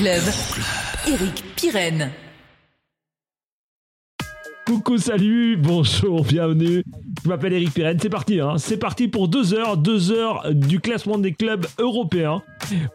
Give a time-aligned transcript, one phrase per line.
[0.00, 0.32] Euroclub.
[1.08, 2.10] Eric Pirenne.
[4.66, 6.82] Coucou, salut, bonjour, bienvenue.
[7.22, 8.56] Je m'appelle Eric Pirenne, c'est parti, hein.
[8.56, 12.42] c'est parti pour deux heures, deux heures du classement des clubs européens.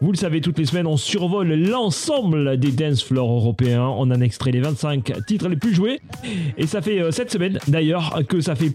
[0.00, 3.86] Vous le savez, toutes les semaines, on survole l'ensemble des dance floors européens.
[3.86, 6.00] On en extrait les 25 titres les plus joués.
[6.56, 8.72] Et ça fait euh, cette semaine, d'ailleurs, que ça fait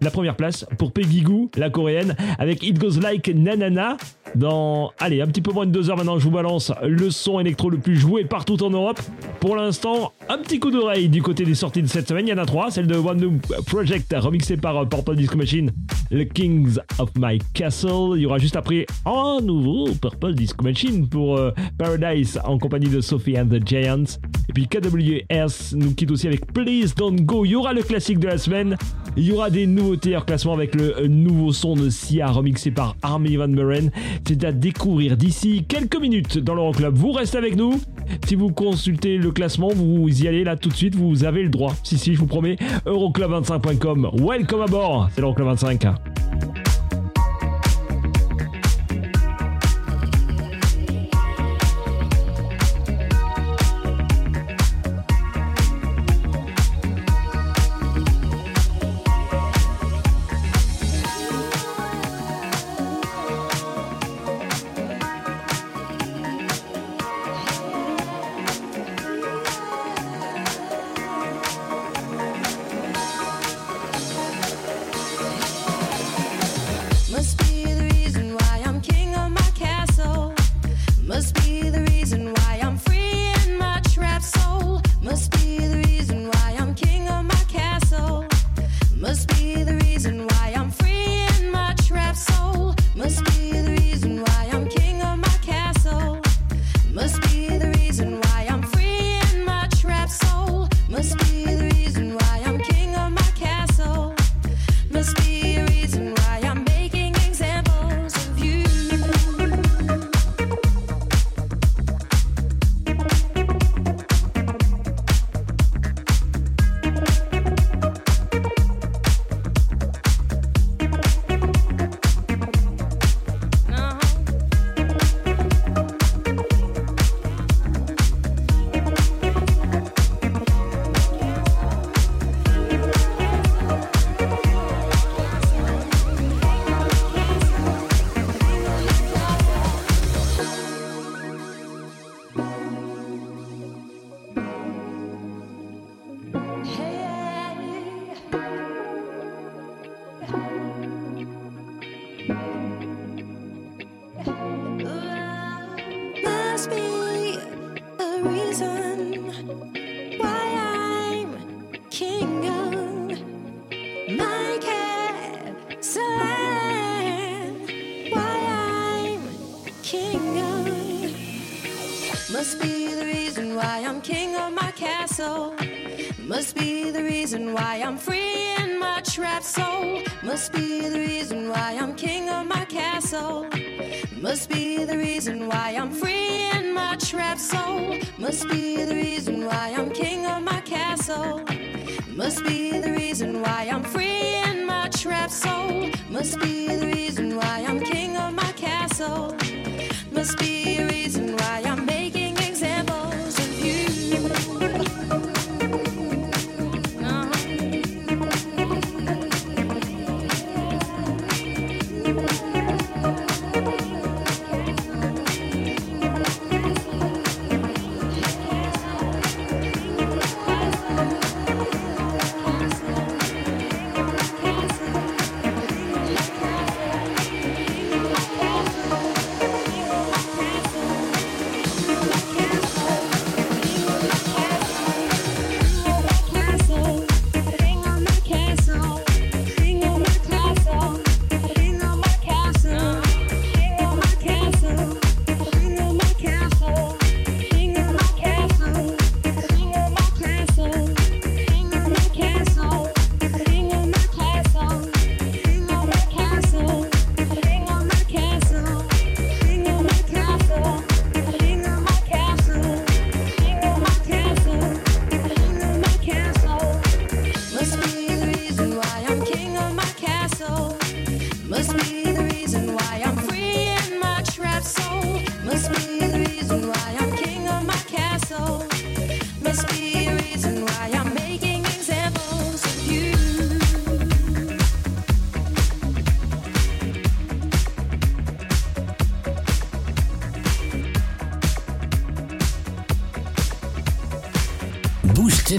[0.00, 3.96] la première place pour Peggy Goo, la coréenne, avec It Goes Like Nanana.
[4.34, 7.40] Dans, allez, un petit peu moins de deux heures maintenant, je vous balance le son
[7.40, 9.00] électro le plus joué partout en Europe.
[9.40, 12.28] Pour l'instant, un petit coup d'oreille du côté des sorties de cette semaine.
[12.28, 12.70] Il y en a trois.
[12.70, 15.72] Celle de One New Project, remixée par euh, Purple Disco Machine,
[16.10, 18.12] le Kings of My Castle.
[18.14, 22.88] Il y aura juste après un nouveau Purple Disco Machine pour euh, Paradise en compagnie
[22.88, 24.18] de Sophie and the Giants.
[24.48, 27.44] Et puis KWS nous quitte aussi avec Please Don't Go.
[27.44, 28.76] Il y aura le classique de la semaine.
[29.16, 32.94] Il y aura des nouveautés en classement avec le nouveau son de Sia remixé par
[33.02, 33.90] Army Van Buren.
[34.24, 36.94] C'est à découvrir d'ici quelques minutes dans l'Euroclub.
[36.94, 37.80] Vous restez avec nous.
[38.24, 41.48] Si vous consultez le classement, vous y allez là tout de suite, vous avez le
[41.48, 41.74] droit.
[41.82, 42.56] Si, si, je vous promets.
[42.86, 44.10] Euroclub25.com.
[44.20, 45.08] Welcome à bord.
[45.12, 45.86] C'est l'Euroclub 25.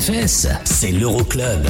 [0.02, 1.68] DFS, c'est l'Euroclub.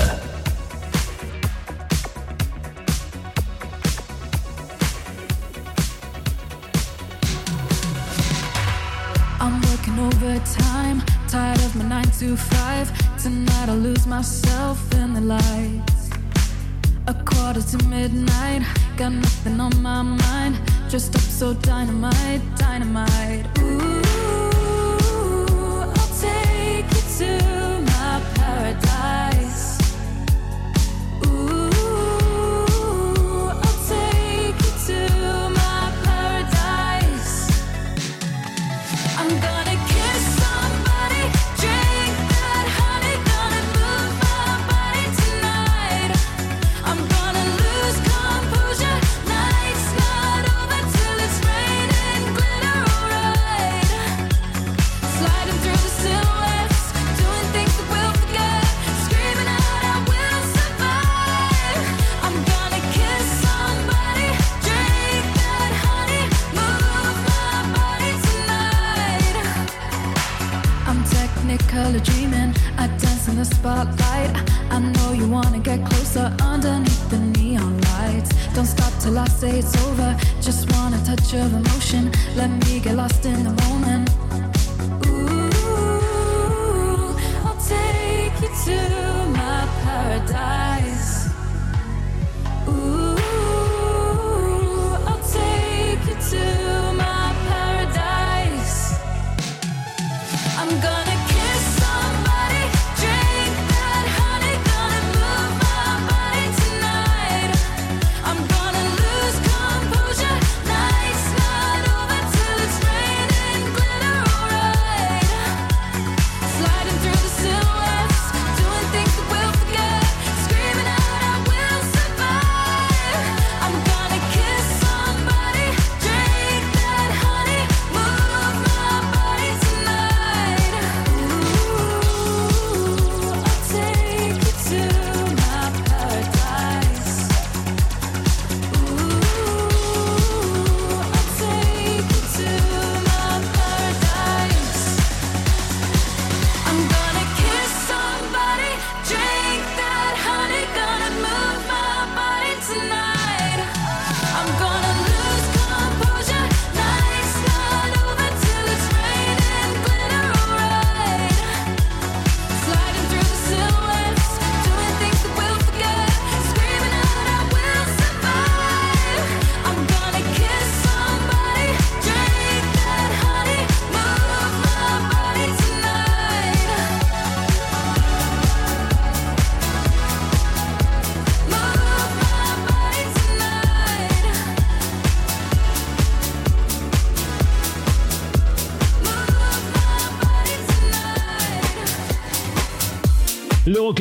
[9.41, 13.17] I'm working overtime, tired of my 9 to 5.
[13.21, 16.09] Tonight I lose myself in the lights.
[17.07, 18.61] A quarter to midnight,
[18.95, 20.57] got nothing on my mind.
[20.89, 23.60] Just up so dynamite, dynamite.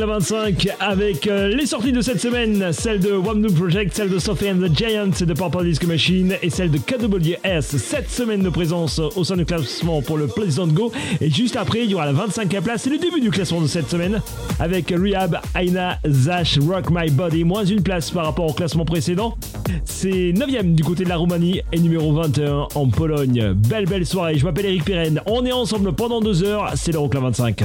[0.00, 4.08] L'Euroclub 25 avec euh, les sorties de cette semaine, celle de One New Project, celle
[4.08, 7.60] de Sophie and the Giants de Purple Disco Machine et celle de KWS.
[7.60, 10.90] Cette semaine de présence au sein du classement pour le Pleasant Go.
[11.20, 12.82] Et juste après, il y aura la 25e place.
[12.82, 14.22] C'est le début du classement de cette semaine
[14.58, 17.44] avec Rehab, Aina, Zash, Rock My Body.
[17.44, 19.36] Moins une place par rapport au classement précédent.
[19.84, 23.52] C'est 9e du côté de la Roumanie et numéro 21 en Pologne.
[23.54, 24.38] Belle, belle soirée.
[24.38, 25.20] Je m'appelle Eric Pirenne.
[25.26, 26.72] On est ensemble pendant deux heures.
[26.76, 27.64] C'est l'Euroclub 25.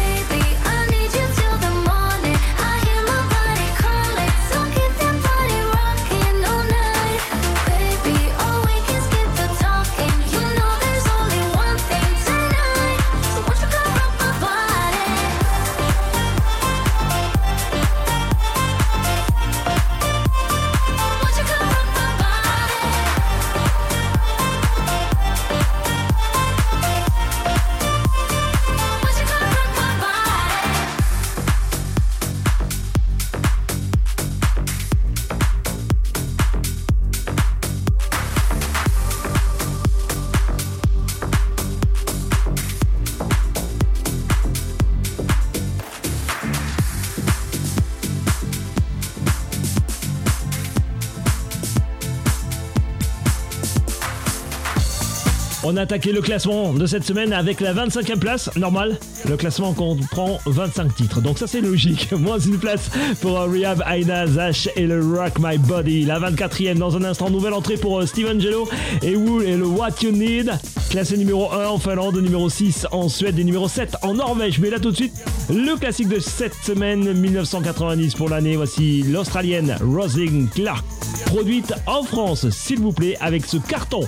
[55.73, 58.99] On a attaqué le classement de cette semaine avec la 25e place, normal.
[59.29, 62.11] Le classement comprend 25 titres, donc ça c'est logique.
[62.19, 62.89] Moins une place
[63.21, 66.03] pour euh, Rehab, Aina, Zash et le Rock My Body.
[66.03, 68.67] La 24e dans un instant, nouvelle entrée pour euh, Steven Gelo
[69.01, 70.51] et Wool et le What You Need.
[70.89, 74.59] Classé numéro 1 en Finlande, numéro 6 en Suède et numéro 7 en Norvège.
[74.59, 75.13] Mais là tout de suite,
[75.49, 78.57] le classique de cette semaine 1990 pour l'année.
[78.57, 80.83] Voici l'Australienne Rosing Clark,
[81.27, 84.01] produite en France, s'il vous plaît, avec ce carton.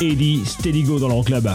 [0.00, 1.48] Eddie Steady Go dans leur club.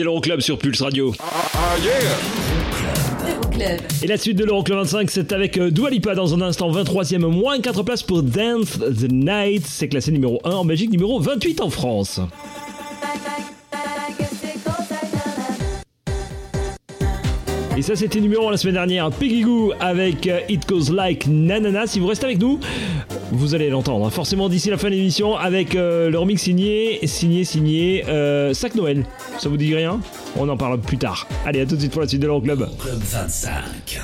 [0.00, 1.12] C'est l'Euroclub sur Pulse Radio.
[3.28, 3.80] Euroclub.
[4.02, 7.18] Et la suite de l'Euroclub 25, c'est avec euh, Dua Lipa dans un instant, 23e,
[7.26, 9.66] moins 4 places pour Dance the Night.
[9.66, 12.18] C'est classé numéro 1 en Belgique, numéro 28 en France.
[17.76, 19.10] Et ça, c'était numéro 1 la semaine dernière.
[19.10, 21.86] Peggy Goo avec euh, It Goes Like Nanana.
[21.86, 22.58] Si vous restez avec nous,
[23.32, 24.10] vous allez l'entendre hein.
[24.10, 28.74] forcément d'ici la fin de l'émission avec euh, leur mix signé, signé, signé euh, Sac
[28.74, 29.06] Noël.
[29.38, 30.00] Ça vous dit rien?
[30.36, 31.28] On en parle plus tard.
[31.46, 32.66] Allez, à tout de suite pour la suite de l'Euroclub.
[32.78, 34.00] Club 25.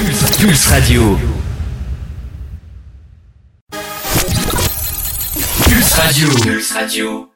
[0.00, 1.02] Pulse, Pulse Radio.
[5.64, 6.28] Pulse Radio.
[6.42, 7.28] Pulse Radio.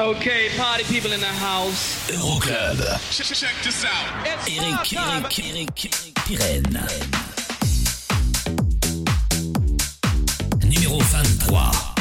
[0.00, 2.10] Okay, party people in the house.
[2.10, 2.78] Euroclub.
[3.10, 3.90] Check, check this out.
[4.24, 7.29] It's Eric, Eric, Eric, Eric, Pirenne.
[10.90, 11.99] 023.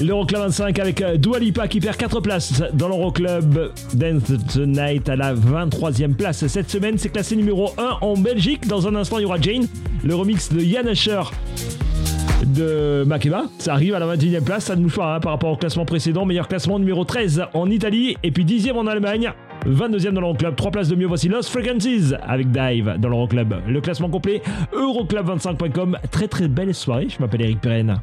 [0.00, 3.72] L'Euroclub 25 avec euh, Dualipa qui perd 4 places dans l'Euroclub.
[3.94, 4.22] Dance
[4.54, 6.46] the Night à la 23e place.
[6.46, 8.68] Cette semaine, c'est classé numéro 1 en Belgique.
[8.68, 9.66] Dans un instant, il y aura Jane,
[10.04, 11.22] le remix de Yann Asher
[12.46, 13.44] de Makeba.
[13.58, 15.84] Ça arrive à la 21e place, ça ne nous pas hein, par rapport au classement
[15.84, 16.24] précédent.
[16.24, 19.32] Meilleur classement numéro 13 en Italie et puis 10e en Allemagne.
[19.66, 23.54] 22e dans l'Euroclub, 3 places de mieux, voici Lost Frequencies avec Dive dans l'Euroclub.
[23.66, 24.42] Le classement complet,
[24.72, 25.98] euroclub25.com.
[26.10, 28.02] Très très belle soirée, je m'appelle Eric Perrin.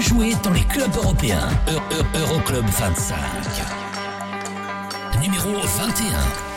[0.00, 1.48] Jouer dans les clubs européens.
[2.14, 3.18] Euroclub 25.
[5.20, 6.49] Numéro 21.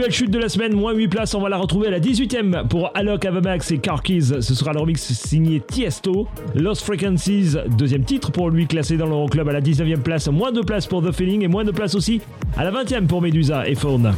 [0.00, 2.66] belle chute de la semaine, moins 8 places, on va la retrouver à la 18ème
[2.68, 6.26] pour Alok, Avamax et Car Ce sera le remix signé Tiesto.
[6.54, 10.62] Lost Frequencies, deuxième titre pour lui, classé dans l'Euroclub à la 19ème place, moins de
[10.62, 12.22] place pour The Feeling et moins de place aussi
[12.56, 14.14] à la 20ème pour Medusa et Fawn.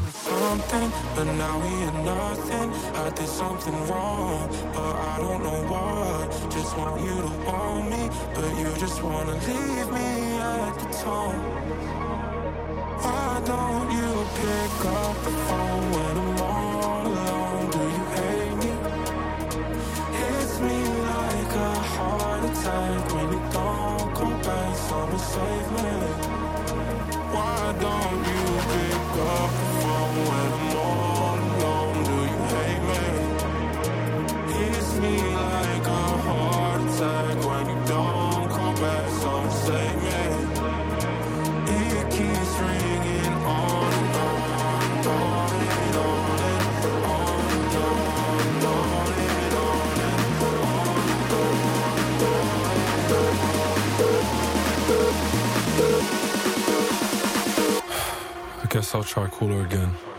[58.92, 60.11] South try Cooler again.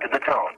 [0.00, 0.55] to the town.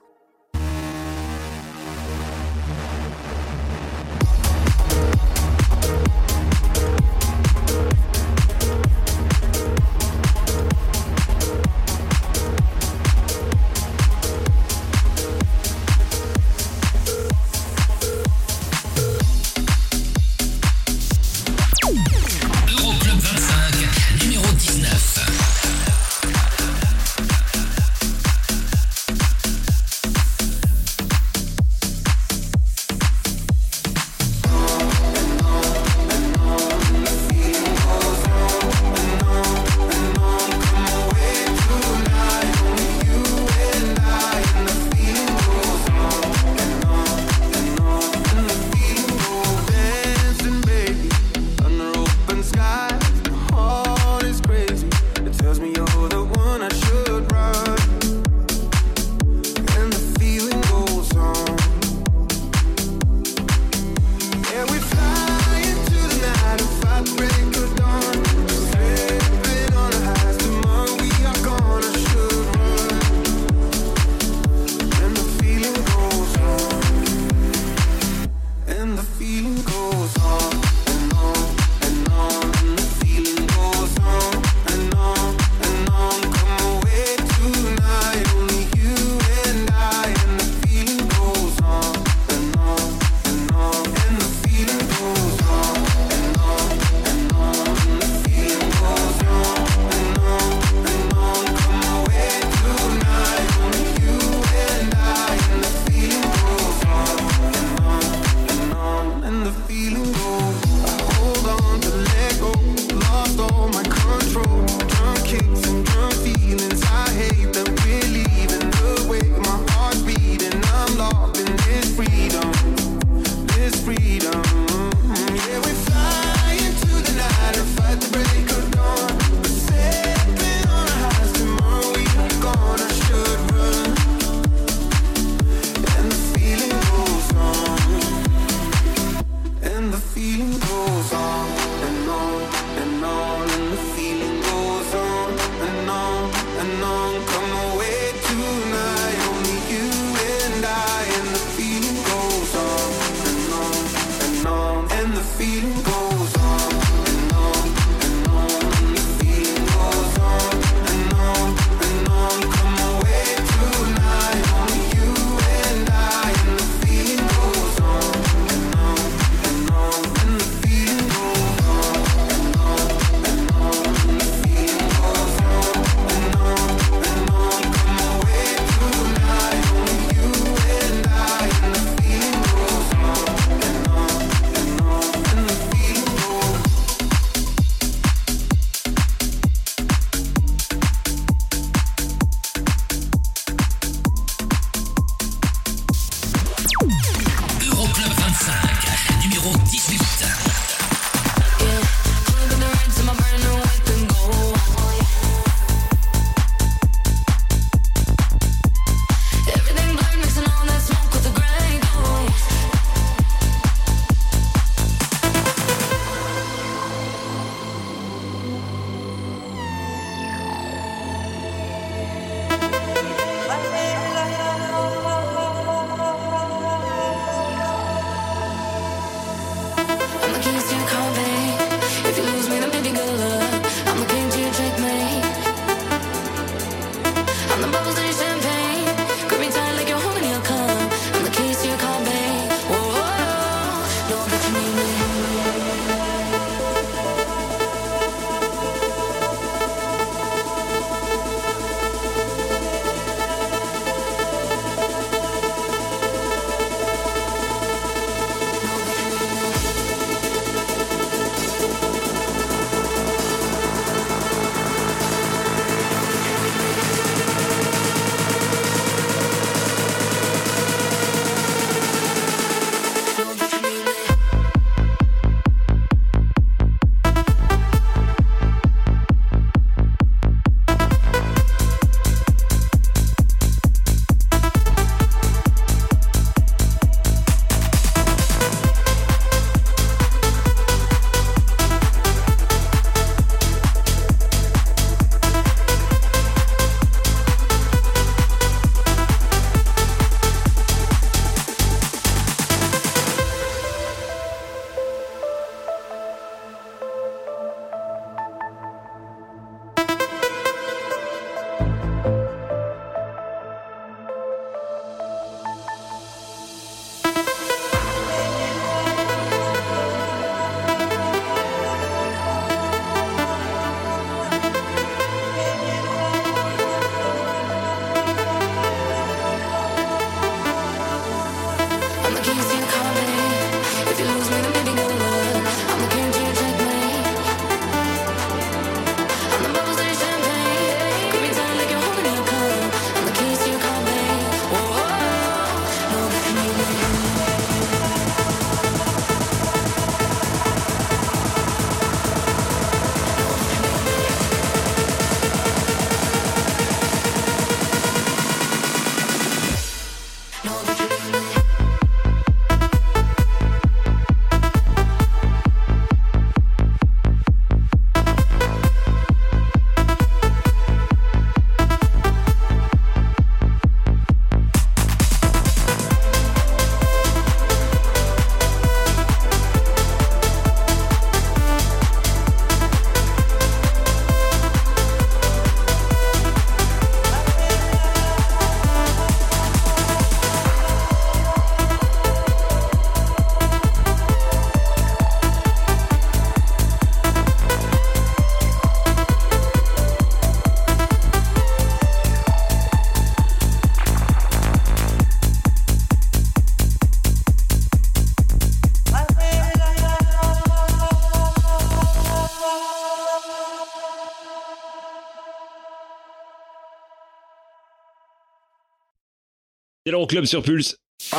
[419.89, 420.75] C'est l'Euroclub sur Pulse.
[421.13, 421.17] Ah,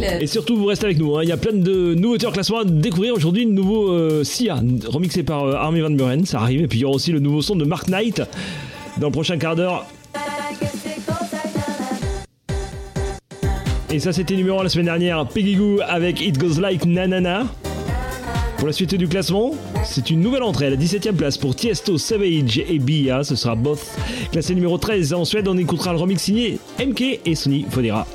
[0.00, 1.16] yeah Et surtout, vous restez avec nous.
[1.16, 1.24] hein.
[1.24, 3.44] Il y a plein de nouveautés en classement à découvrir aujourd'hui.
[3.44, 6.62] Le nouveau euh, Sia, remixé par euh, Armin Van Buren, ça arrive.
[6.62, 8.22] Et puis il y aura aussi le nouveau son de Mark Knight
[8.98, 9.84] dans le prochain quart d'heure.
[13.90, 15.26] Et ça, c'était numéro 1 la semaine dernière.
[15.26, 17.46] Peggy Goo avec It Goes Like Nanana.
[18.58, 21.96] Pour la suite du classement, c'est une nouvelle entrée à la 17ème place pour Tiesto,
[21.96, 23.22] Savage et Bia.
[23.24, 23.86] Ce sera Both.
[24.32, 28.06] Classé numéro 13 en Suède, on écoutera le remix signé MK et Sony Fodera.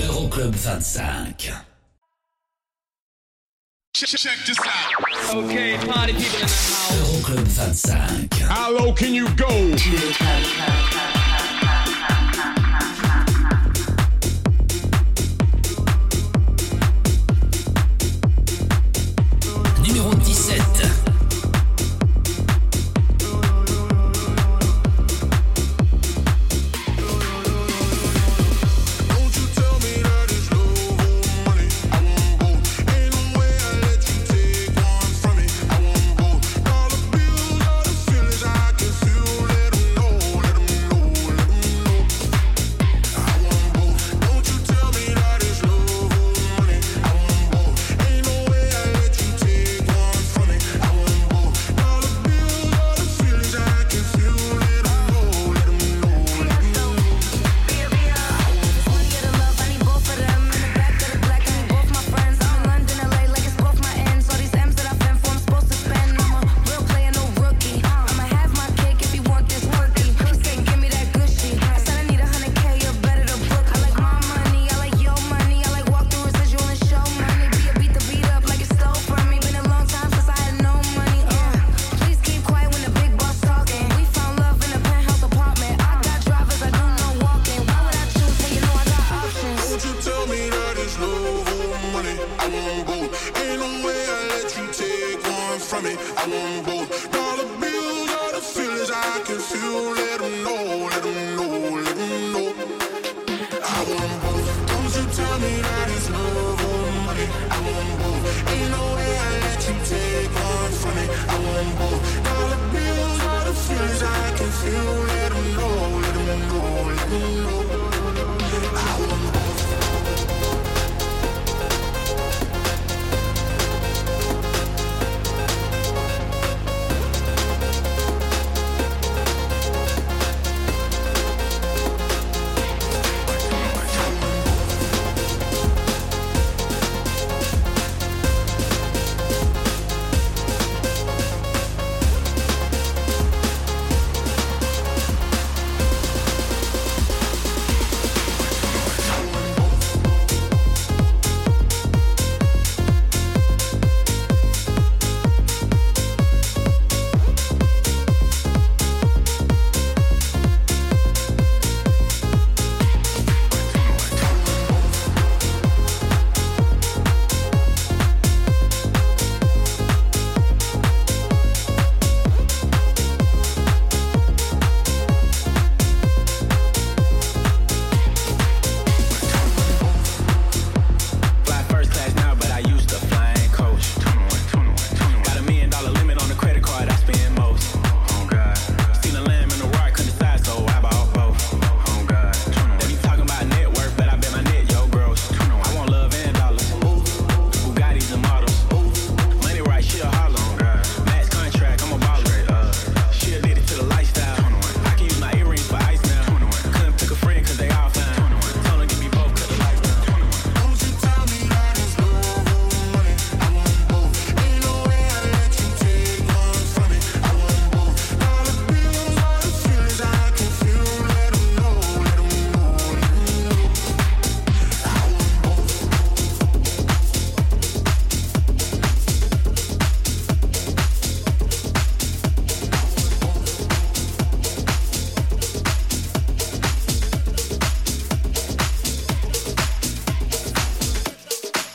[0.00, 1.52] Euroclub 25.
[5.34, 6.92] Okay, party people in the house.
[6.92, 8.28] Euroclub 25.
[8.48, 9.48] How low can you go?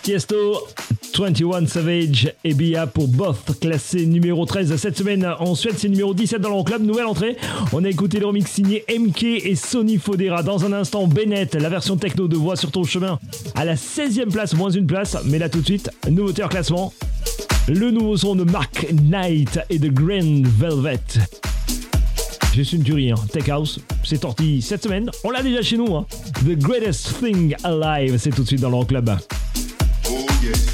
[0.03, 0.67] Tiesto,
[1.17, 2.53] 21 Savage et
[2.93, 6.83] pour Both, classé numéro 13 cette semaine en Suède, c'est numéro 17 dans leur club,
[6.83, 7.37] nouvelle entrée.
[7.71, 10.43] On a écouté le remix signé MK et Sony Fodera.
[10.43, 13.17] Dans un instant, Bennett, la version techno de voix sur ton chemin,
[13.55, 15.15] à la 16e place, moins une place.
[15.23, 16.93] Mais là tout de suite, nouveauté en classement.
[17.69, 20.99] Le nouveau son de Mark Knight et de Grand Velvet.
[22.53, 23.15] Juste une tuerie, hein.
[23.31, 25.09] Tech House, c'est sorti cette semaine.
[25.23, 26.05] On l'a déjà chez nous, hein.
[26.45, 29.09] The Greatest Thing Alive, c'est tout de suite dans l'Euroclub.
[29.09, 29.52] Oh
[30.43, 30.72] yeah.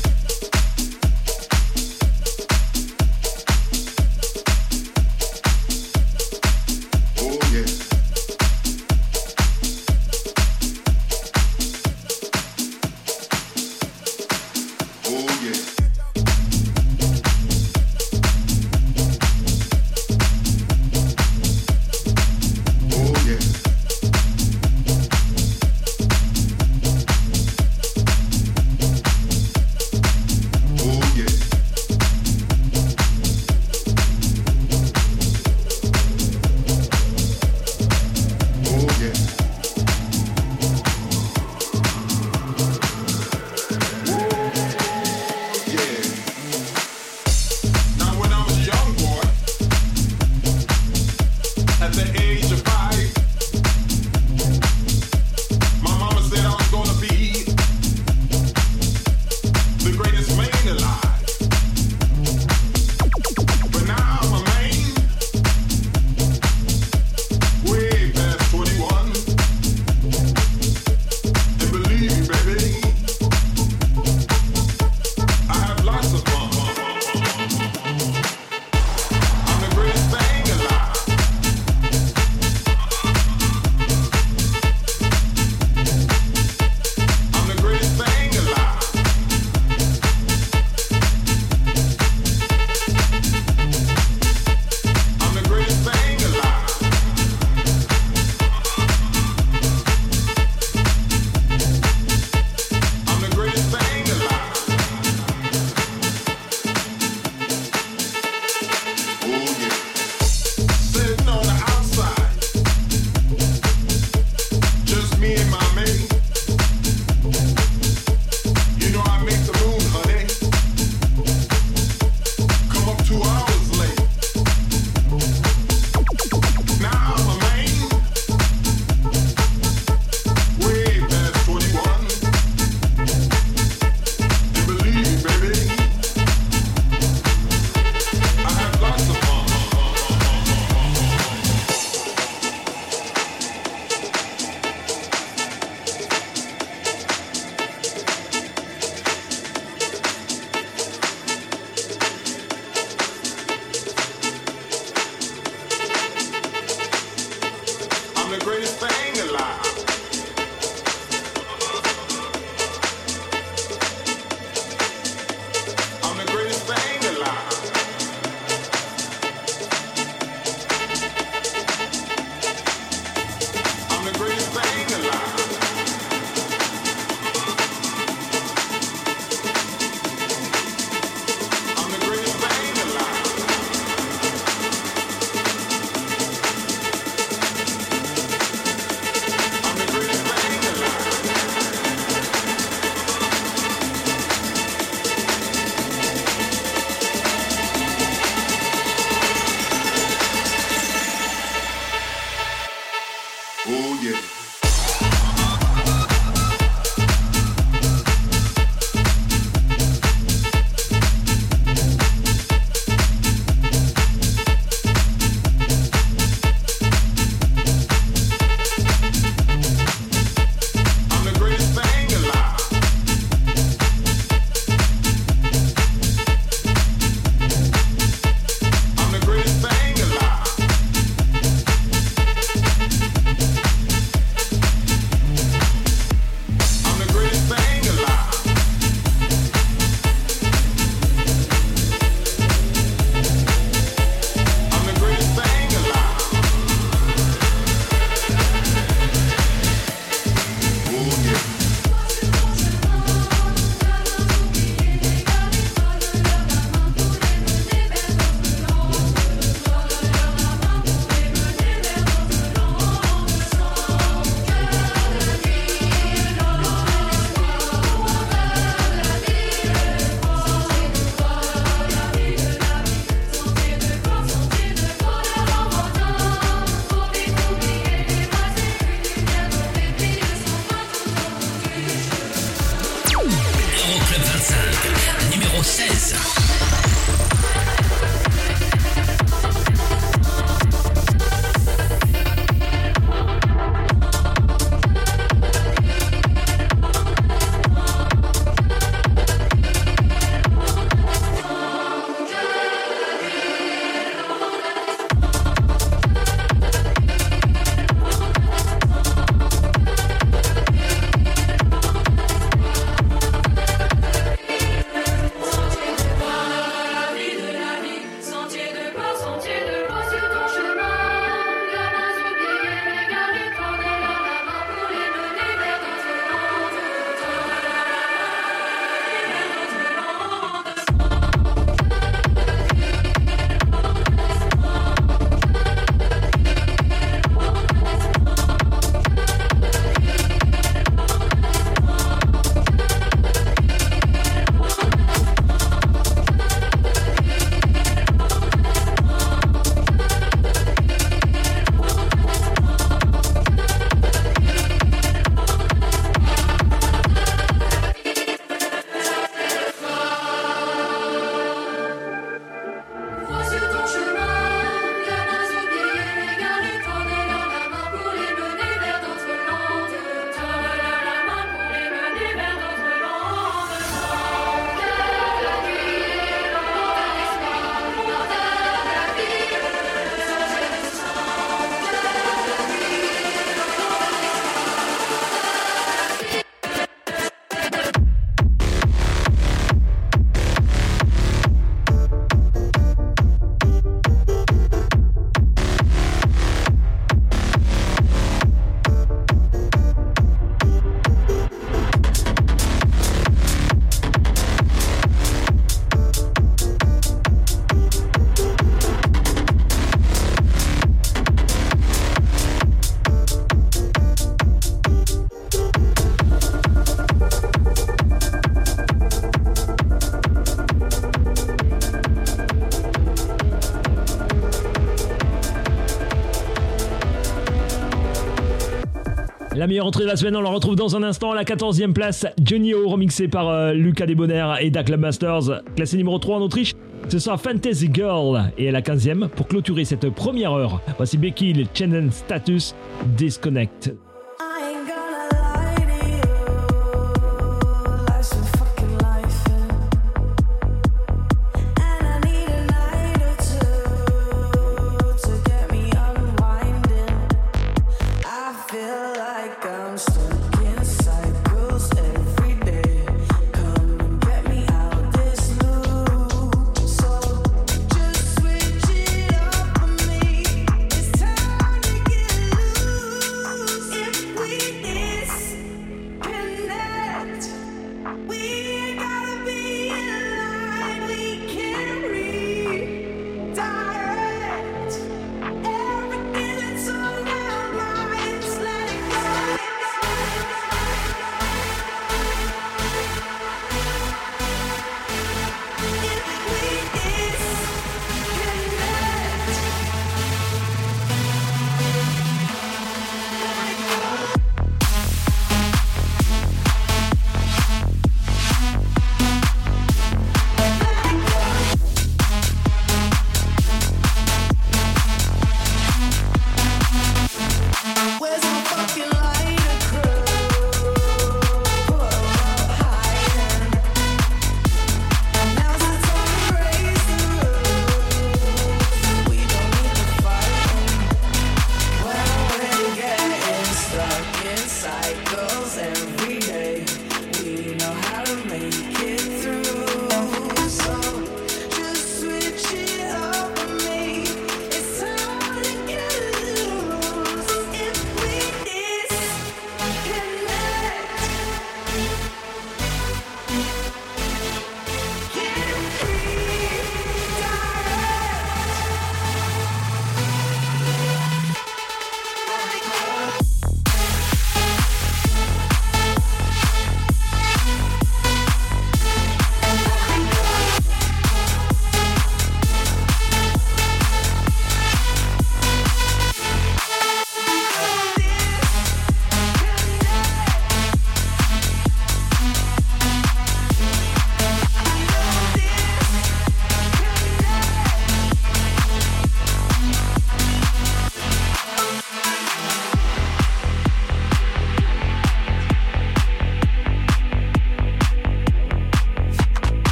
[429.60, 431.34] La meilleure entrée de la semaine, on la retrouve dans un instant.
[431.34, 435.64] À la 14e place, Johnny O, remixé par euh, Lucas Debonair et Da Club Masters,
[435.76, 436.76] classé numéro 3 en Autriche.
[437.10, 440.82] Ce sera Fantasy Girl et à la 15e pour clôturer cette première heure.
[440.96, 442.74] Voici Becky, le Channel Status
[443.18, 443.92] Disconnect.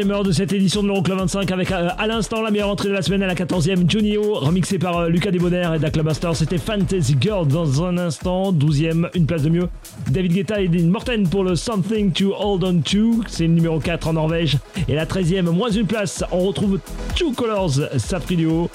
[0.00, 2.88] deuxième heure de cette édition de l'Euroclub 25 avec euh, à l'instant la meilleure entrée
[2.88, 6.30] de la semaine à la 14e Junio, remixé par euh, Lucas Desbonnaires et Daclamaster.
[6.34, 9.68] C'était Fantasy Girl dans un instant, 12e, une place de mieux.
[10.10, 13.78] David Guetta et Dean Morten pour le Something to Hold On To, c'est le numéro
[13.78, 14.56] 4 en Norvège.
[14.88, 16.78] Et la 13e, moins une place, on retrouve
[17.14, 18.70] Two Colors Saprilio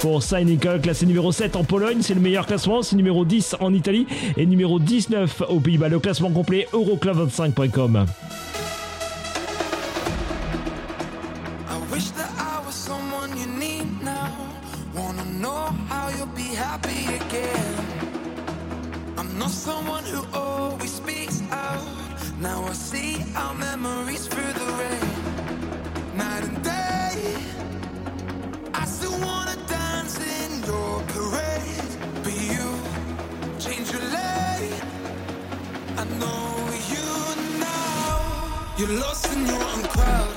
[0.00, 3.74] pour Cynical, classé numéro 7 en Pologne, c'est le meilleur classement, c'est numéro 10 en
[3.74, 4.06] Italie
[4.38, 5.90] et numéro 19 aux Pays-Bas.
[5.90, 8.06] Le classement complet, euroclub25.com.
[40.00, 40.29] crowd.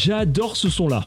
[0.00, 1.06] J'adore ce son-là.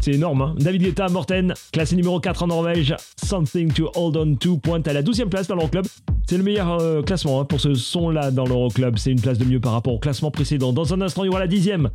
[0.00, 0.42] C'est énorme.
[0.42, 0.54] Hein.
[0.58, 2.94] David Guetta, Morten, classé numéro 4 en Norvège,
[3.24, 5.86] Something to Hold On To, pointe à la 12e place dans l'Euroclub.
[6.28, 8.98] C'est le meilleur euh, classement hein, pour ce son-là dans l'Euroclub.
[8.98, 10.72] C'est une place de mieux par rapport au classement précédent.
[10.72, 11.88] Dans un instant, il y aura la 10e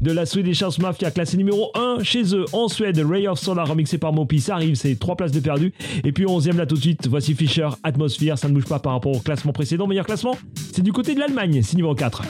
[0.00, 2.98] de la Swedish House Mafia, classée numéro 1 chez eux en Suède.
[3.06, 5.74] Ray of Solar, remixé par Mopi, ça arrive, c'est 3 places de perdu.
[6.02, 8.92] Et puis 11e là tout de suite, voici Fischer, Atmosphere, ça ne bouge pas par
[8.92, 9.86] rapport au classement précédent.
[9.86, 10.36] Meilleur classement,
[10.72, 12.22] c'est du côté de l'Allemagne, c'est numéro 4.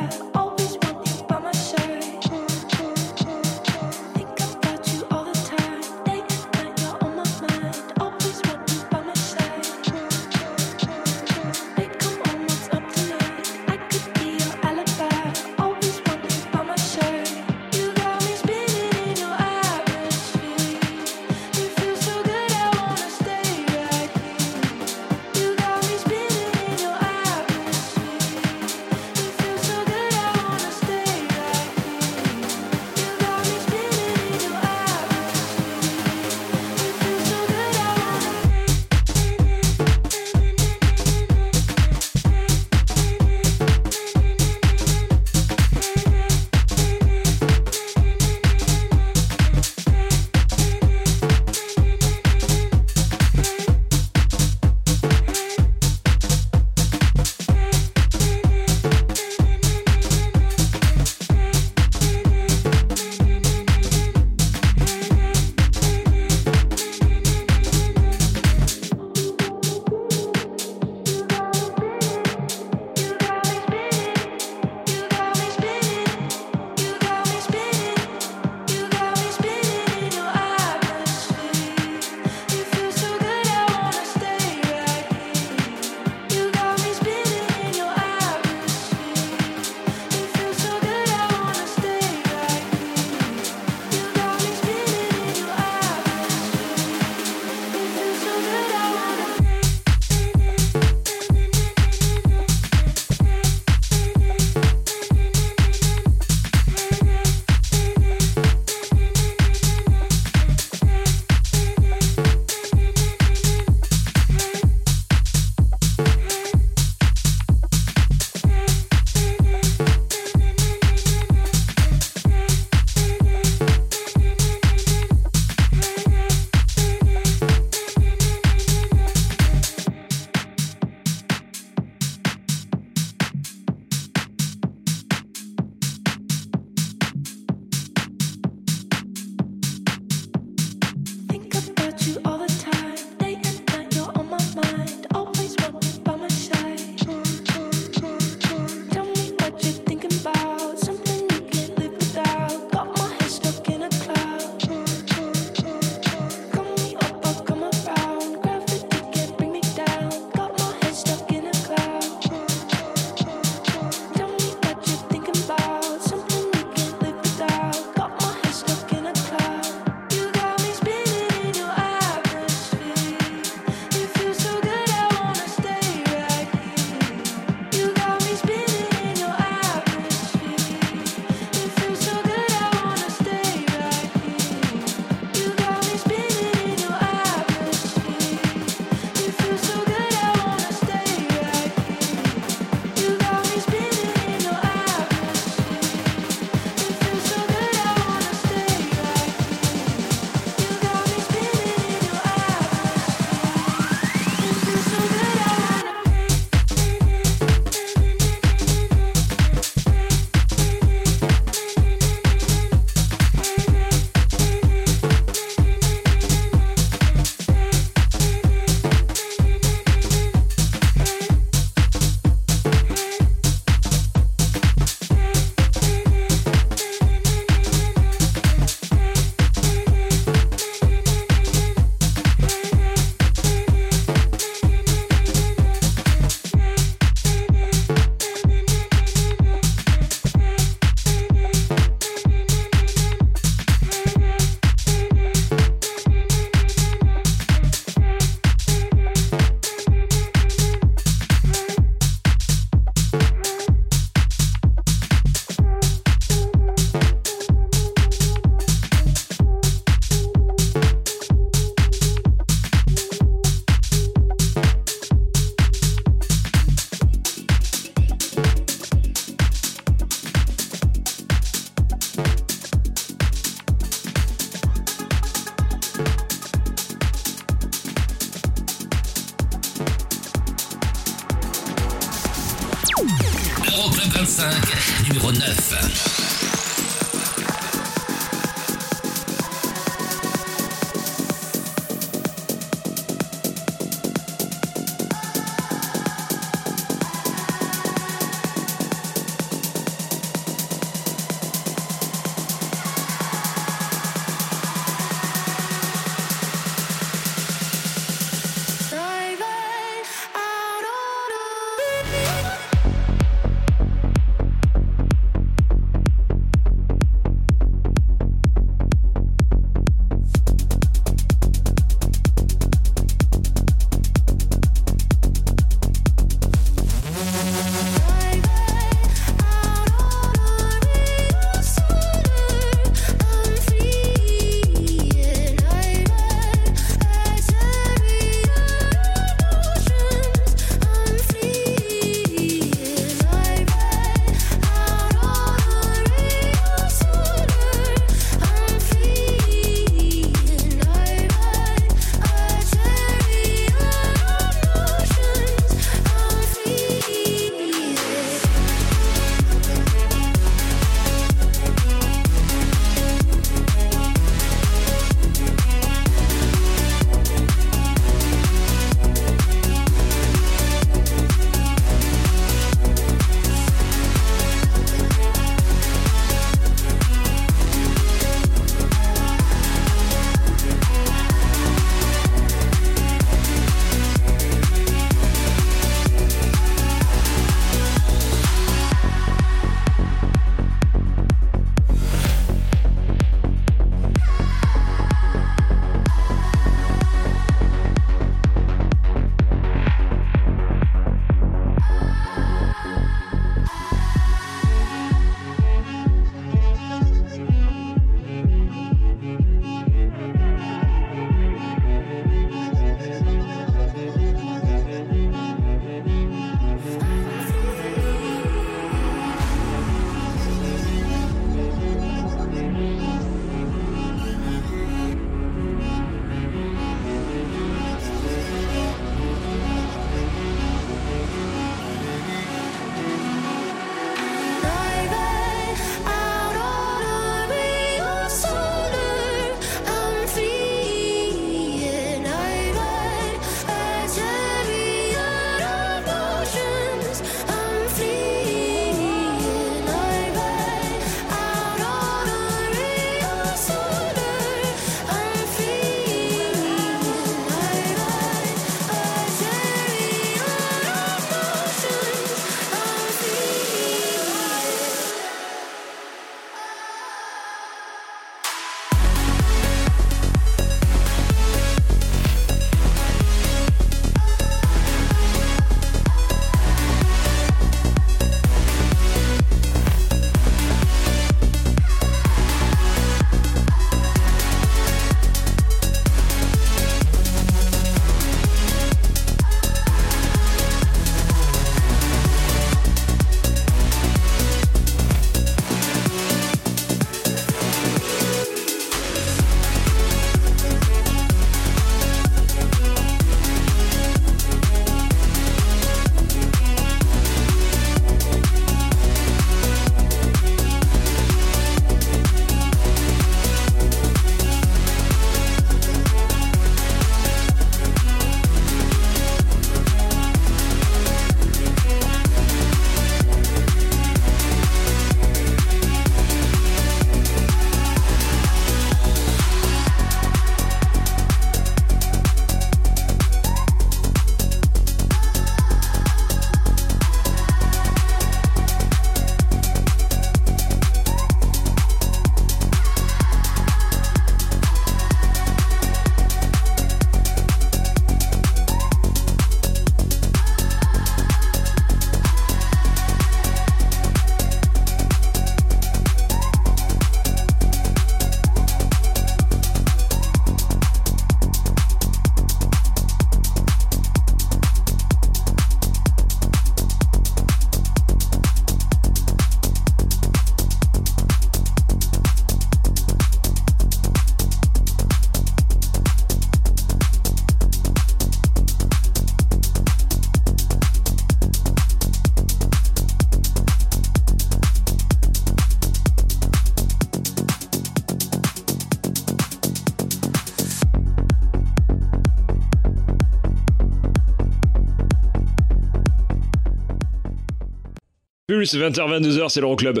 [598.50, 600.00] Pulse 20h22h, c'est l'Euroclub.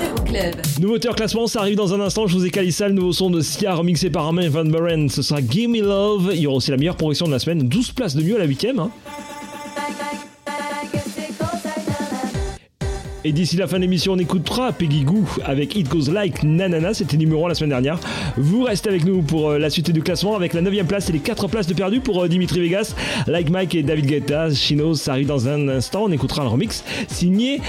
[0.00, 0.54] Euroclub.
[0.80, 2.28] Nouveauté en classement, ça arrive dans un instant.
[2.28, 5.08] Je vous ai calé ça, le nouveau son de Sia remixé par Armin Van Buren.
[5.08, 6.30] Ce sera Give Me Love.
[6.32, 7.66] Il y aura aussi la meilleure progression de la semaine.
[7.68, 8.78] 12 places de mieux à la 8ème.
[8.78, 8.90] hein.
[13.24, 16.94] Et d'ici la fin de l'émission, on écoutera Peggy Goo avec It Goes Like Nanana.
[16.94, 17.98] C'était numéro 1 la semaine dernière.
[18.36, 21.12] Vous restez avec nous pour euh, la suite du classement avec la 9ème place et
[21.12, 22.94] les 4 places de perdu pour euh, Dimitri Vegas,
[23.26, 24.52] Like Mike et David Guetta.
[24.52, 26.04] Chino, ça arrive dans un instant.
[26.04, 27.60] On écoutera un remix signé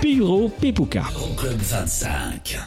[0.00, 1.04] Piro Pepuka.
[1.14, 2.58] Euroclub 25.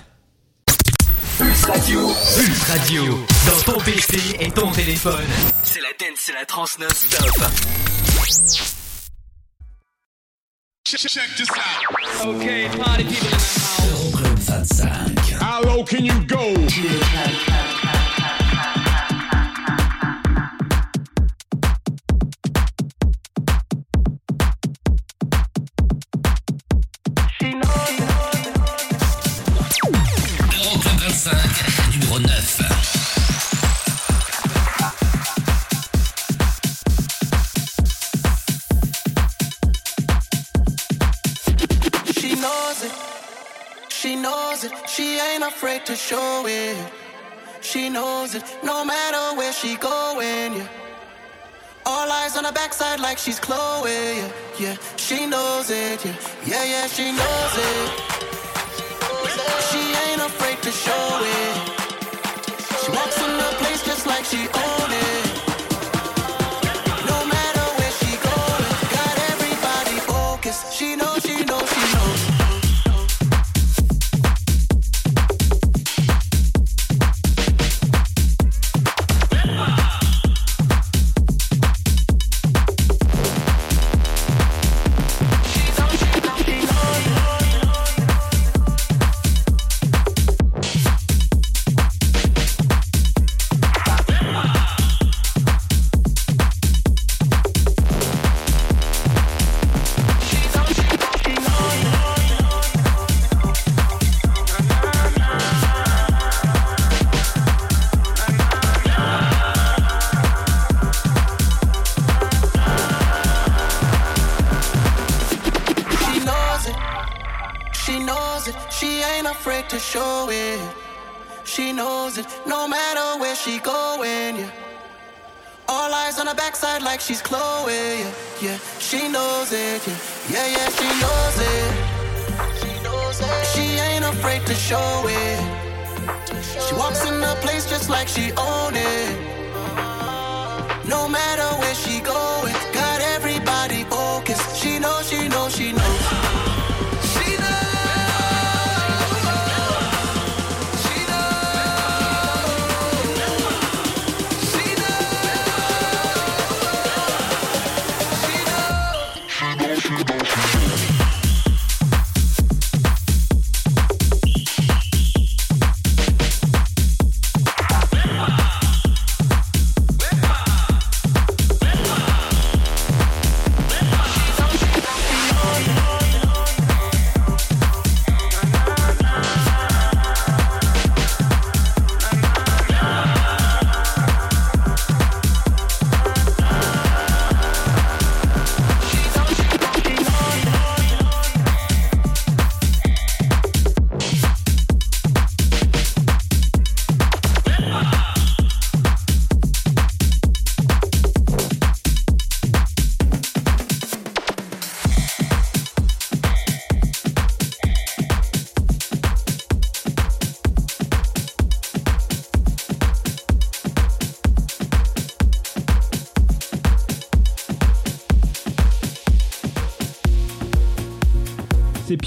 [1.38, 2.08] Pulse Radio.
[2.36, 3.04] Pulse Radio.
[3.46, 5.26] Dans ton PC et ton téléphone.
[5.64, 7.44] C'est la dance, c'est la trans non-stop.
[10.86, 11.02] Check
[11.38, 12.36] this out.
[12.36, 15.19] Okay, party people in the house.
[15.60, 15.68] Euroclub 25.
[15.68, 17.59] How low can you go?
[52.80, 54.32] Like she's Chloe, yeah.
[54.58, 56.16] Yeah, she knows it, yeah.
[56.46, 57.90] Yeah, yeah, she knows it.
[59.70, 61.56] She ain't afraid to show it.
[62.84, 65.09] She walks in the place just like she own it.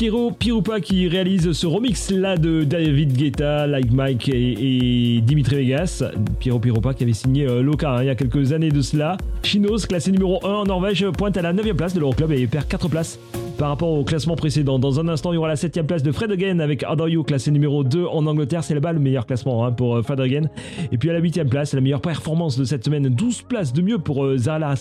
[0.02, 6.02] Piero Pirupa qui réalise ce remix là de David Guetta, Like Mike et, Dimitri Vegas.
[6.40, 9.16] Piero Pirupa qui avait signé euh, Loca hein, il y a quelques années de cela.
[9.44, 12.66] Chinos, classé numéro 1 en Norvège, pointe à la 9ème place de l'Euroclub et perd
[12.66, 13.20] 4 places
[13.58, 14.80] par rapport au classement précédent.
[14.80, 17.52] Dans un instant, il y aura la 7ème place de Fred Again avec Adore classé
[17.52, 18.64] numéro 2 en Angleterre.
[18.64, 20.48] C'est là-bas le meilleur classement hein, pour euh, Fred Again.
[20.90, 23.80] Et puis à la 8ème place, la meilleure performance de cette semaine, 12 places de
[23.82, 24.74] mieux pour euh, Zara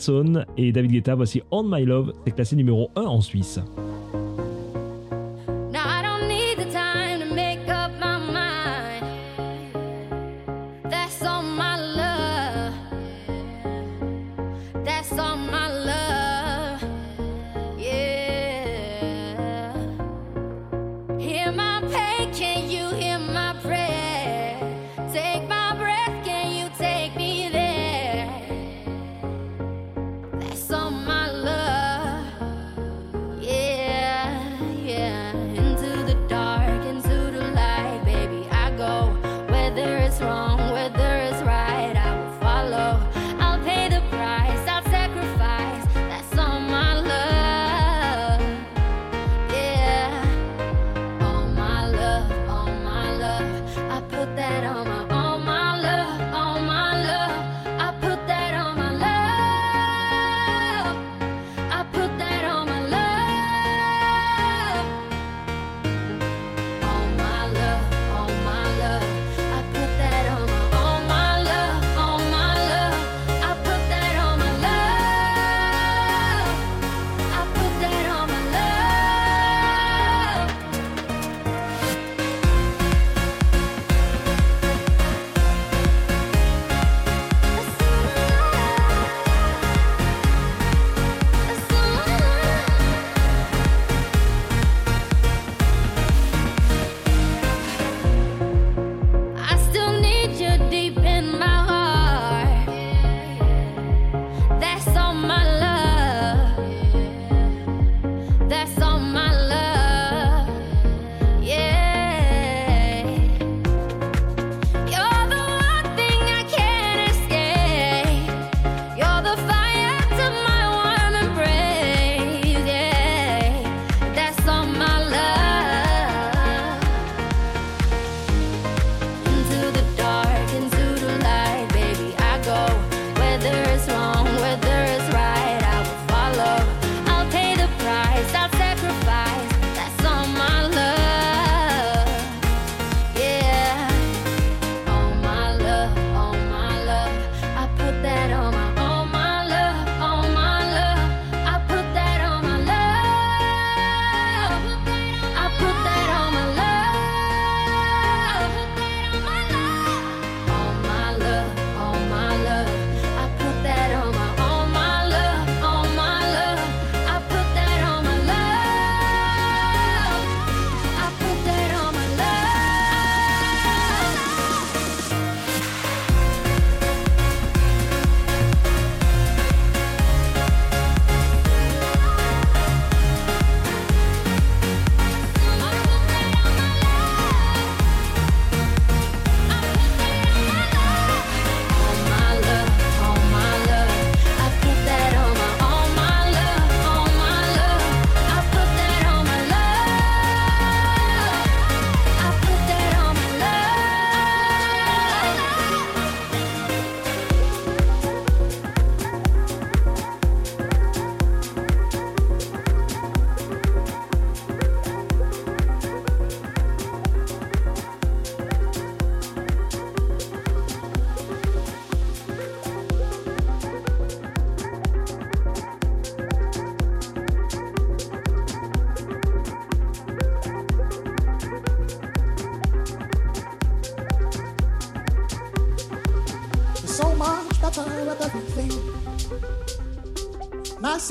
[0.58, 1.14] et David Guetta.
[1.14, 3.60] Voici On My Love, c'est classé numéro 1 en Suisse.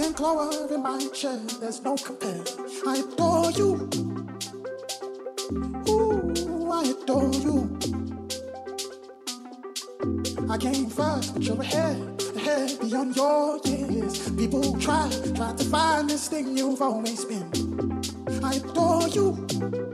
[0.02, 2.42] And clover in my chair, there's no compare.
[2.86, 3.88] I adore you.
[5.88, 7.78] Ooh, I adore you.
[10.48, 14.30] I came first, but you're ahead, ahead beyond your years.
[14.30, 17.50] People try, try to find this thing you've always been.
[18.42, 19.89] I adore you.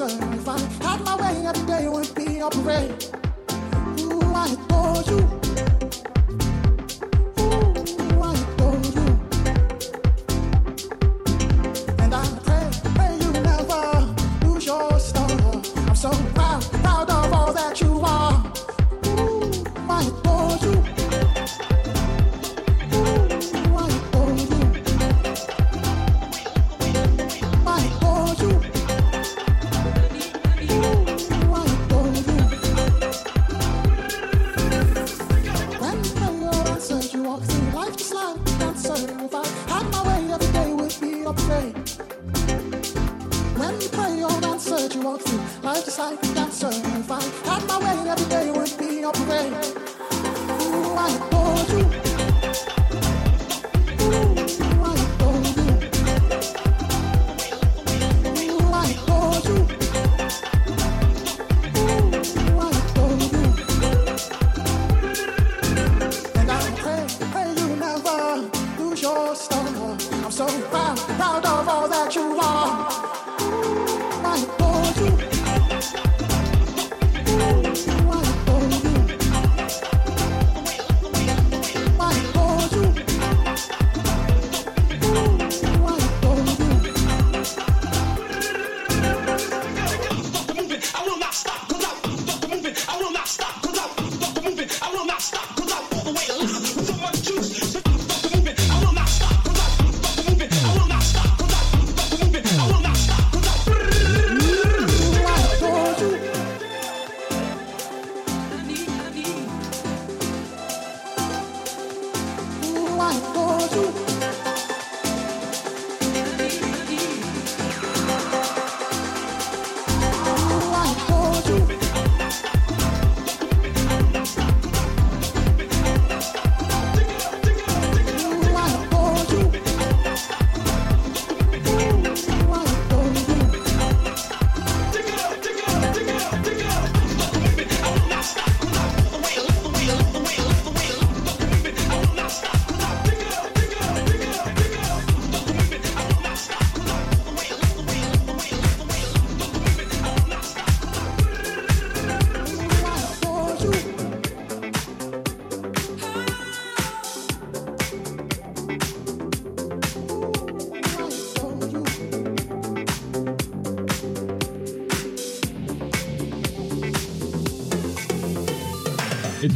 [0.00, 0.34] Dancer.
[0.34, 3.09] If I had my way, every day would be a parade.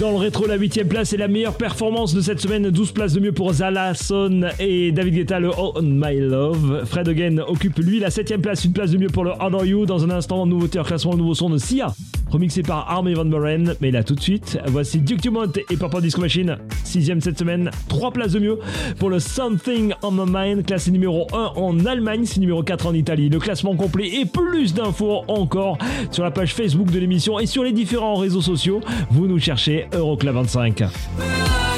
[0.05, 2.69] Dans le rétro, la 8 place est la meilleure performance de cette semaine.
[2.69, 6.85] 12 places de mieux pour Zala, Son et David Guetta, le On My Love.
[6.85, 9.87] Fred Again occupe lui la 7 place, une place de mieux pour le Honor You?
[9.87, 11.95] Dans un instant, nouveauté en classement, nouveau son de Sia,
[12.29, 13.77] remixé par Army Van Buren.
[13.81, 16.59] Mais là, tout de suite, voici Duke Dumont et Purple Disco Machine.
[16.85, 18.59] 6 cette semaine, 3 places de mieux
[18.99, 22.93] pour le Something on My Mind, classé numéro 1 en Allemagne, c'est numéro 4 en
[22.93, 23.31] Italie.
[23.31, 25.79] Le classement complet et plus d'infos encore
[26.11, 28.81] sur la page Facebook de l'émission et sur les différents réseaux sociaux.
[29.11, 31.74] Vous nous cherchez Euroclub 25.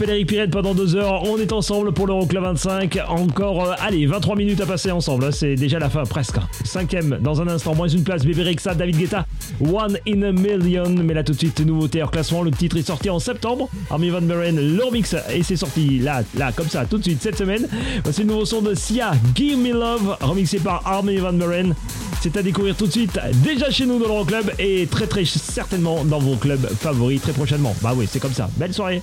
[0.00, 1.24] Frédéric Pirette pendant deux heures.
[1.24, 3.00] On est ensemble pour l'Euroclub 25.
[3.06, 5.26] Encore, euh, allez, 23 minutes à passer ensemble.
[5.26, 5.30] Hein.
[5.30, 6.38] C'est déjà la fin, presque.
[6.38, 6.48] Hein.
[6.64, 8.24] Cinquième, dans un instant, moins une place.
[8.24, 9.26] Bébé Rexa, David Guetta,
[9.60, 10.88] One in a Million.
[10.88, 12.42] Mais là, tout de suite, nouveauté hors classement.
[12.42, 13.68] Le titre est sorti en septembre.
[13.90, 15.14] Armin Van Buren, leur mix.
[15.34, 17.68] Et c'est sorti là, là, comme ça, tout de suite, cette semaine.
[18.02, 21.74] Voici le nouveau son de Sia, Give Me Love, remixé par Armin Van Buren.
[22.22, 26.04] C'est à découvrir tout de suite, déjà chez nous dans l'Euroclub et très très certainement
[26.04, 27.74] dans vos clubs favoris très prochainement.
[27.82, 28.50] Bah oui, c'est comme ça.
[28.56, 29.02] Belle soirée.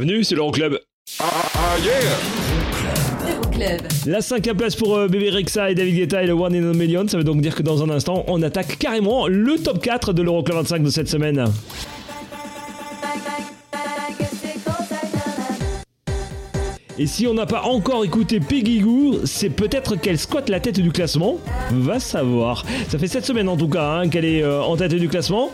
[0.00, 0.78] Bienvenue, c'est l'Euroclub.
[1.18, 1.92] Ah, yeah!
[3.34, 3.82] Euroclub.
[4.06, 6.72] La cinquième place pour euh, Bébé Rexa et David Guetta et le One in a
[6.72, 7.06] Million.
[7.06, 10.22] Ça veut donc dire que dans un instant, on attaque carrément le top 4 de
[10.22, 11.44] l'Euroclub 25 de cette semaine.
[16.98, 20.80] Et si on n'a pas encore écouté Peggy Goo, c'est peut-être qu'elle squatte la tête
[20.80, 21.36] du classement.
[21.72, 22.64] Va savoir.
[22.88, 25.50] Ça fait cette semaine en tout cas hein, qu'elle est euh, en tête du classement.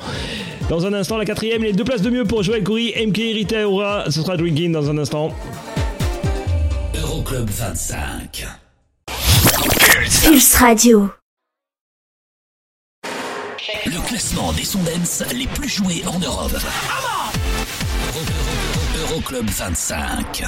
[0.69, 3.69] Dans un instant, la quatrième, les deux places de mieux pour Joël Coury, MK Rita
[3.69, 4.05] Ora.
[4.11, 5.33] Ce sera Drinking dans un instant.
[7.01, 8.47] Euroclub 25.
[10.25, 11.11] Pulse Radio.
[13.87, 16.53] Le classement des Sondens les plus joués en Europe.
[18.15, 20.43] Euro- Euro- Euroclub 25.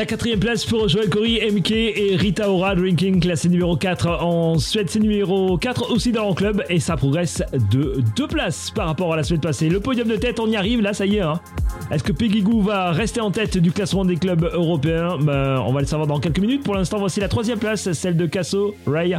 [0.00, 4.58] La quatrième place pour Joël Corey, MK et Rita Ora Drinking, classé numéro 4 en
[4.58, 8.86] Suède, c'est numéro 4 aussi dans le club et ça progresse de deux places par
[8.86, 9.68] rapport à la semaine passée.
[9.68, 11.20] Le podium de tête, on y arrive, là ça y est.
[11.20, 11.38] Hein.
[11.90, 15.18] Est-ce que Peggy va rester en tête du classement des clubs européens?
[15.20, 16.62] Ben, On va le savoir dans quelques minutes.
[16.64, 19.18] Pour l'instant, voici la troisième place, celle de Casso, Ray.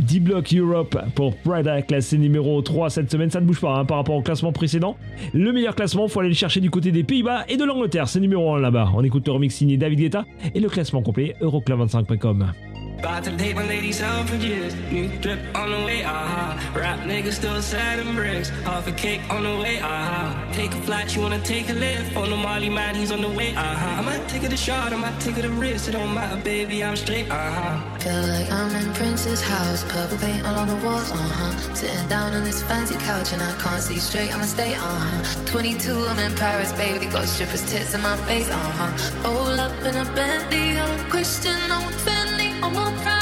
[0.00, 3.30] D-Block Europe pour Prada, classé numéro 3 cette semaine.
[3.30, 4.96] Ça ne bouge pas hein, par rapport au classement précédent.
[5.32, 8.08] Le meilleur classement, faut aller le chercher du côté des Pays-Bas et de l'Angleterre.
[8.08, 8.90] C'est numéro 1 là-bas.
[8.94, 10.24] On écoute le remix signé David Guetta
[10.54, 12.52] et le classement complet Euroclub25.com.
[13.00, 14.74] About to take my ladies out for years.
[14.92, 16.72] New drip on the way, aha.
[16.76, 18.50] Rap niggas still selling bricks.
[18.62, 20.50] Half a cake on the way, aha.
[20.52, 22.14] Take a flight, you wanna take a lift?
[22.14, 24.00] On the Molly man, he's on the way, aha.
[24.00, 25.88] I might take it a shot, I might take it a risk.
[25.88, 27.82] It don't matter, baby, I'm straight, aha.
[28.00, 31.74] Feel like I'm in Prince's house, purple paint all on the walls, uh huh.
[31.74, 35.44] Sitting down on this fancy couch and I can't see straight, I'ma stay, uh huh.
[35.44, 39.28] 22, I'm in Paris, baby, got strippers' tits in my face, uh huh.
[39.28, 43.20] Roll up in a Bentley, I'm a Christian, I'm a Fendi, I'm a pride.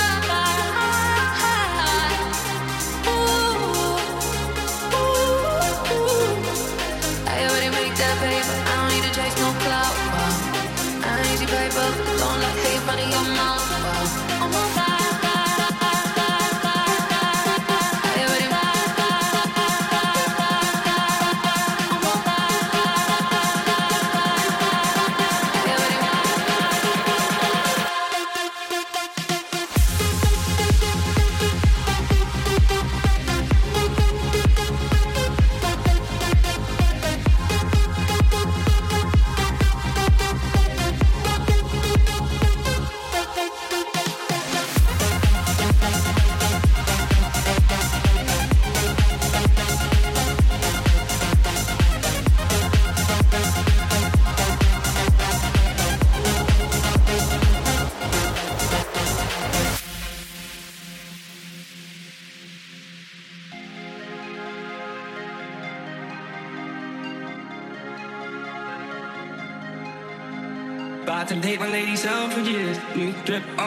[7.27, 8.57] I already make that paper.
[8.67, 9.95] I don't need to chase no clout.
[10.11, 11.07] Wow.
[11.07, 11.87] I ain't easy paper.
[12.19, 13.63] Don't let hate run in your mouth.
[13.85, 14.28] Wow.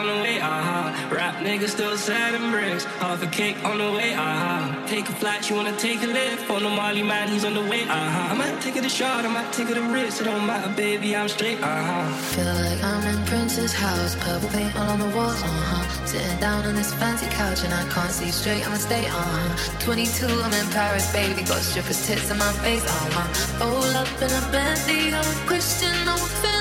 [0.01, 1.09] On the way, aha.
[1.11, 1.93] Rap nigga still
[2.37, 2.85] and bricks.
[3.01, 4.85] Half a cake on the way, aha.
[4.87, 6.49] Take a flight, you wanna take a lift.
[6.49, 8.29] On the Molly man, he's on the way, aha.
[8.31, 10.21] I might take it a shot, I might take it a risk.
[10.21, 11.99] It don't matter, baby, I'm straight, aha.
[12.33, 16.05] Feel like I'm in Prince's house, purple paint all on the walls, uh huh.
[16.05, 19.85] Sitting down on this fancy couch and I can't see straight, I'ma stay, uh huh.
[19.85, 23.65] 22, I'm in Paris, baby, got strippers' tits in my face, uh huh.
[23.65, 26.60] Roll up in a Bentley, I'm Christian, I'm a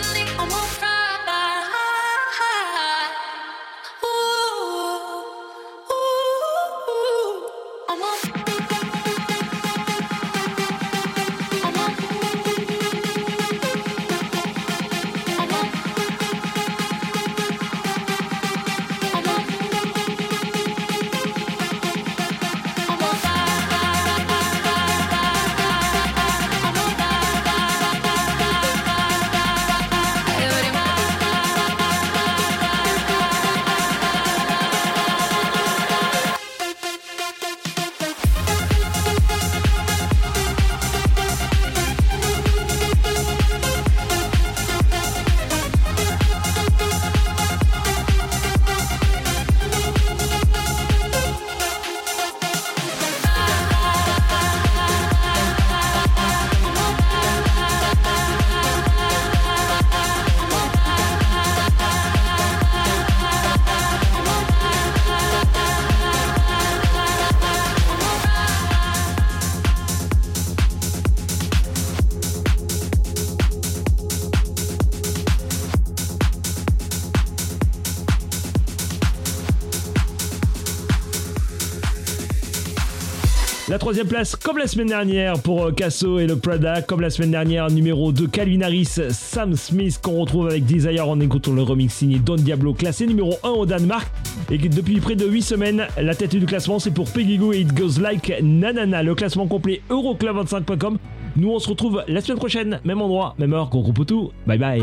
[83.71, 87.09] La troisième place, comme la semaine dernière pour euh, Casso et le Prada, comme la
[87.09, 91.63] semaine dernière, numéro 2, Calvin Harris, Sam Smith, qu'on retrouve avec Desire en écoutant le
[91.63, 94.11] remix signé Don Diablo, classé numéro 1 au Danemark.
[94.51, 97.61] Et depuis près de 8 semaines, la tête du classement, c'est pour Peggy Goo et
[97.61, 99.05] It Goes Like Nanana.
[99.05, 100.99] Le classement complet Euroclub25.com.
[101.37, 104.33] Nous, on se retrouve la semaine prochaine, même endroit, même heure, gros groupe tout.
[104.49, 104.83] Bye bye.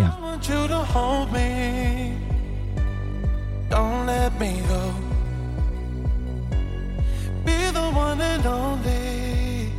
[8.17, 9.71] One and only.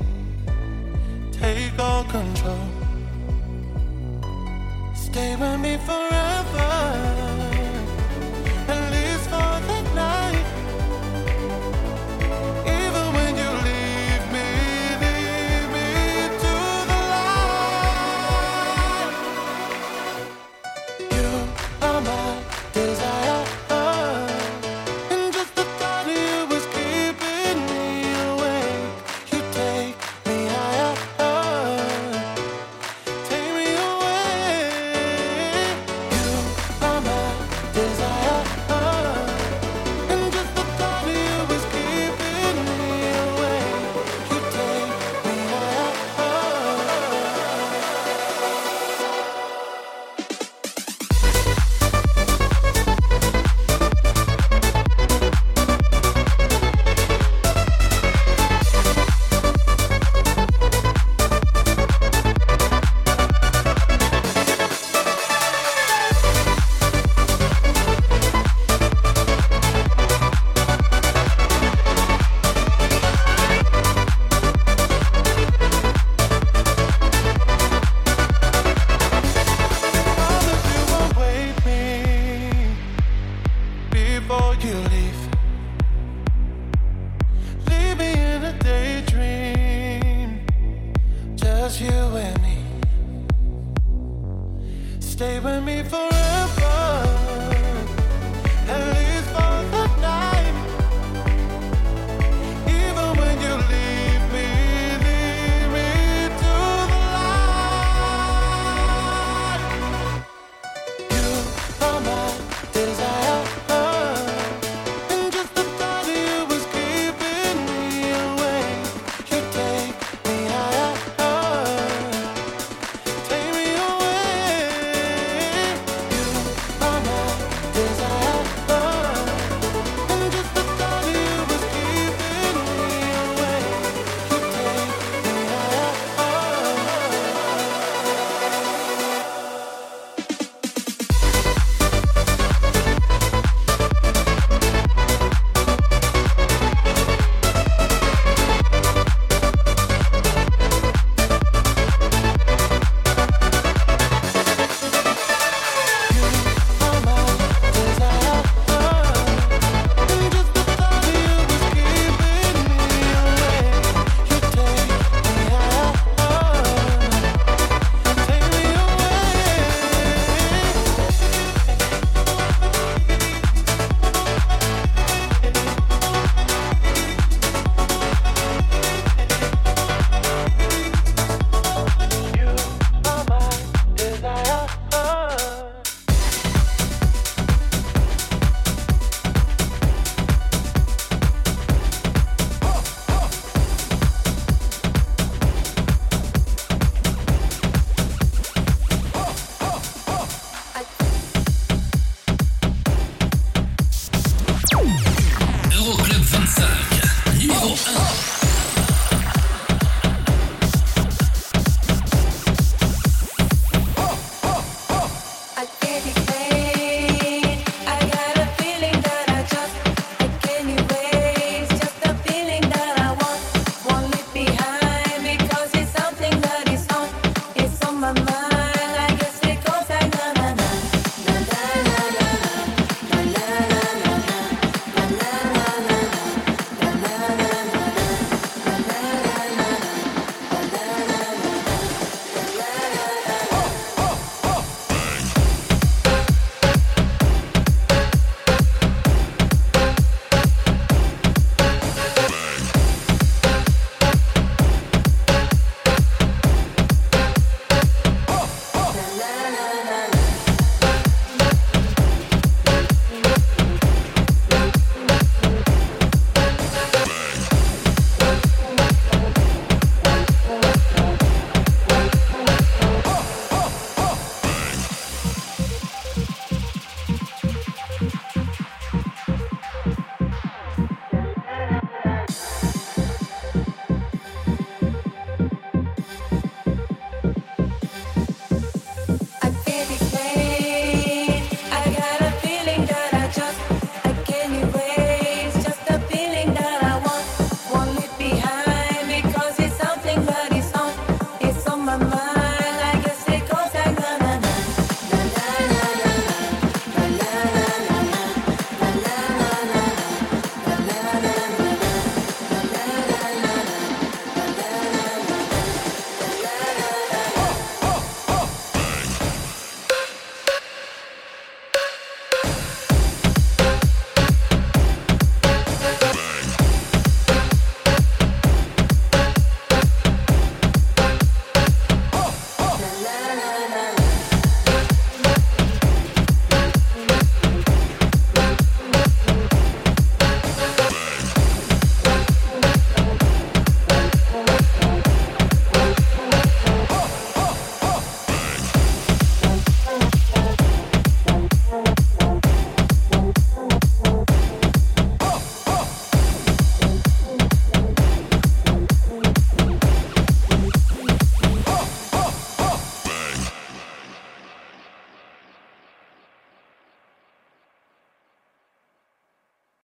[1.32, 2.68] Take all control.
[4.94, 7.27] Stay with me forever.